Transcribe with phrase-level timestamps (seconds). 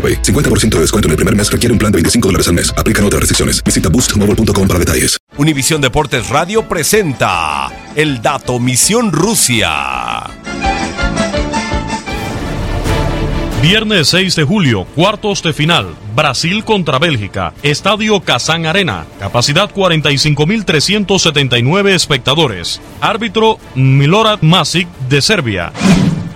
[0.00, 0.22] AroPay.
[0.22, 2.72] 50% de descuento en el primer mes requiere un plan de 25 dólares al mes.
[2.78, 3.62] Aplican otras restricciones.
[3.62, 5.18] Visita boostmobile.com para detalles.
[5.36, 10.24] Univisión Deportes Radio presenta El Dato Misión Rusia.
[13.62, 15.94] Viernes 6 de julio, cuartos de final.
[16.16, 17.52] Brasil contra Bélgica.
[17.62, 19.04] Estadio Kazán Arena.
[19.18, 22.80] Capacidad 45.379 espectadores.
[23.02, 25.72] Árbitro Milorad Masic de Serbia.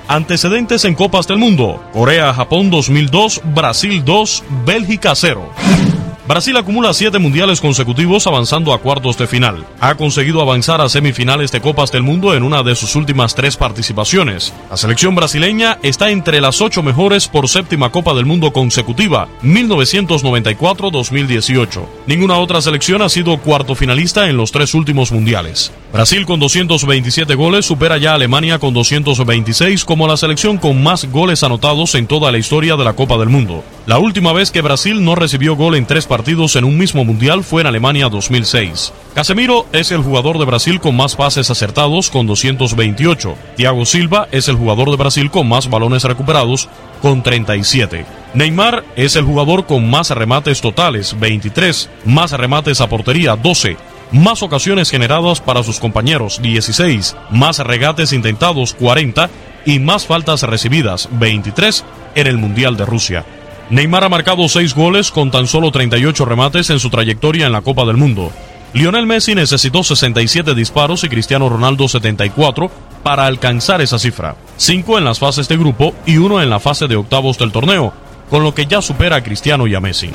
[0.09, 1.83] Antecedentes en Copas del Mundo.
[1.93, 5.94] Corea-Japón 2002, Brasil 2, Bélgica 0.
[6.27, 9.67] Brasil acumula siete mundiales consecutivos avanzando a cuartos de final.
[9.79, 13.59] Ha conseguido avanzar a semifinales de Copas del Mundo en una de sus últimas tres
[13.59, 14.55] participaciones.
[14.71, 21.85] La selección brasileña está entre las ocho mejores por séptima Copa del Mundo consecutiva, 1994-2018.
[22.07, 25.73] Ninguna otra selección ha sido cuarto finalista en los tres últimos mundiales.
[25.93, 31.05] Brasil con 227 goles supera ya a Alemania con 226 como la selección con más
[31.05, 33.63] goles anotados en toda la historia de la Copa del Mundo.
[33.87, 37.45] La última vez que Brasil no recibió gol en tres partidos en un mismo mundial
[37.45, 38.95] fue en Alemania 2006.
[39.15, 43.37] Casemiro es el jugador de Brasil con más pases acertados con 228.
[43.57, 46.71] Thiago Silva es el jugador de Brasil con más balones recuperados
[47.03, 48.07] con 37.
[48.33, 53.77] Neymar es el jugador con más remates totales, 23, más remates a portería, 12,
[54.13, 59.29] más ocasiones generadas para sus compañeros, 16, más regates intentados, 40,
[59.67, 61.85] y más faltas recibidas, 23,
[62.15, 63.25] en el Mundial de Rusia.
[63.71, 67.63] Neymar ha marcado 6 goles con tan solo 38 remates en su trayectoria en la
[67.63, 68.31] Copa del Mundo.
[68.75, 72.71] Lionel Messi necesitó 67 disparos y Cristiano Ronaldo 74
[73.03, 74.37] para alcanzar esa cifra.
[74.57, 77.93] 5 en las fases de grupo y 1 en la fase de octavos del torneo,
[78.29, 80.11] con lo que ya supera a Cristiano y a Messi.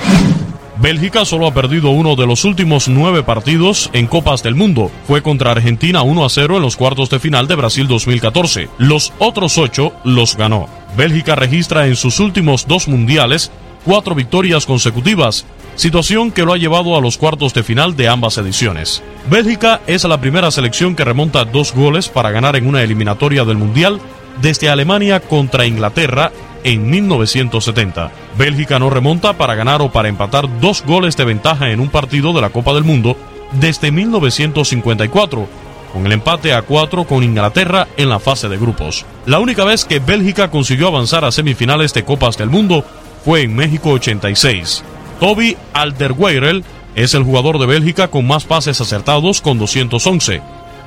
[0.82, 4.92] Bélgica solo ha perdido uno de los últimos nueve partidos en Copas del Mundo.
[5.08, 8.70] Fue contra Argentina 1 a 0 en los cuartos de final de Brasil 2014.
[8.78, 10.79] Los otros ocho los ganó.
[10.96, 13.52] Bélgica registra en sus últimos dos mundiales
[13.86, 15.46] cuatro victorias consecutivas,
[15.76, 19.02] situación que lo ha llevado a los cuartos de final de ambas ediciones.
[19.30, 23.58] Bélgica es la primera selección que remonta dos goles para ganar en una eliminatoria del
[23.58, 24.00] Mundial
[24.42, 26.32] desde Alemania contra Inglaterra
[26.64, 28.12] en 1970.
[28.38, 32.34] Bélgica no remonta para ganar o para empatar dos goles de ventaja en un partido
[32.34, 33.16] de la Copa del Mundo
[33.54, 35.48] desde 1954,
[35.92, 39.06] con el empate a cuatro con Inglaterra en la fase de grupos.
[39.26, 42.84] La única vez que Bélgica consiguió avanzar a semifinales de Copas del Mundo
[43.26, 44.84] fue en México 86.
[45.20, 46.64] Toby Alderweireld
[46.96, 50.42] es el jugador de Bélgica con más pases acertados con 211.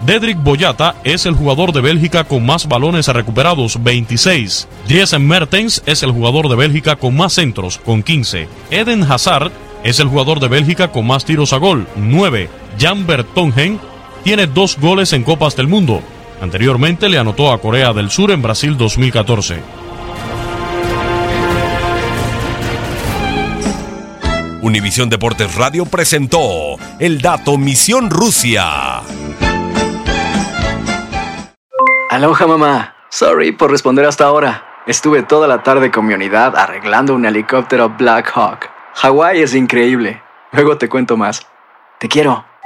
[0.04, 4.66] Dedrick Boyata es el jugador de Bélgica con más balones recuperados, 26.
[4.88, 8.48] Driesen Mertens es el jugador de Bélgica con más centros, con 15.
[8.70, 9.52] Eden Hazard
[9.84, 12.50] es el jugador de Bélgica con más tiros a gol, 9.
[12.80, 13.78] Jan Bertongen
[14.24, 16.02] tiene dos goles en Copas del Mundo.
[16.40, 19.62] Anteriormente le anotó a Corea del Sur en Brasil 2014.
[24.62, 29.00] Univisión Deportes Radio presentó el dato Misión Rusia.
[32.10, 32.94] Aloha mamá.
[33.08, 34.64] Sorry por responder hasta ahora.
[34.86, 38.70] Estuve toda la tarde con mi unidad arreglando un helicóptero Black Hawk.
[38.94, 40.22] Hawái es increíble.
[40.52, 41.46] Luego te cuento más.
[41.98, 42.51] Te quiero.